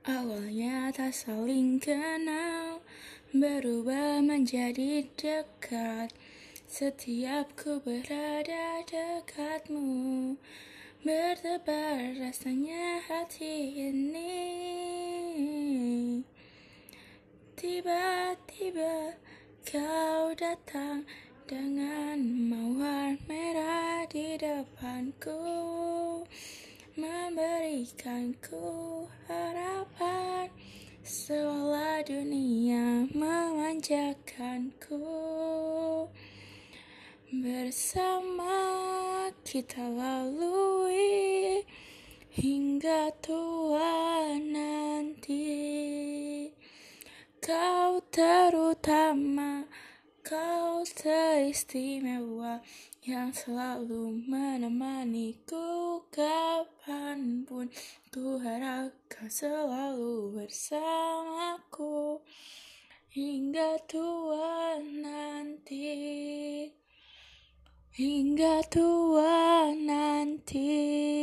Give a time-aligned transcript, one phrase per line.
[0.00, 2.80] Awalnya tak saling kenal
[3.36, 6.08] Berubah menjadi dekat.
[6.64, 10.40] Setiap ku berada dekatmu
[11.04, 14.40] Berdebar rasanya hati ini.
[17.60, 19.20] Tiba-tiba
[19.68, 21.04] kau datang
[21.44, 25.60] dengan mawar merah di depanku
[27.00, 28.60] Memberikanku
[29.24, 29.49] harapan
[31.10, 35.02] Seolah dunia memanjakanku.
[37.34, 38.62] Bersama
[39.42, 41.66] kita lalui
[42.30, 45.50] Hingga tua nanti.
[47.42, 49.66] Kau terutama
[50.22, 52.62] Kau teristimewa
[53.02, 56.06] yang selalu menemaniku
[57.40, 57.66] kapan pun
[58.10, 62.18] Ku harap kau selalu bersamaku
[63.14, 65.86] hingga tua nanti.
[67.94, 71.19] Hingga tua nanti